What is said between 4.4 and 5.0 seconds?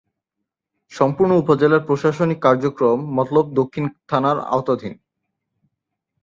আওতাধীন।